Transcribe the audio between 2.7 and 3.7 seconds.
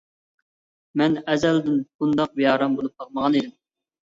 بولۇپ باقمىغانىدىم.